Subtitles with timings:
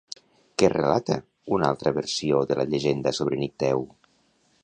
[0.61, 1.17] Què relata
[1.57, 3.87] una altra versió de la llegenda sobre Nicteu?